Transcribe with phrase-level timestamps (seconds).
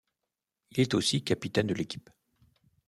[0.71, 2.09] Il est aussi capitaine de l'équipe.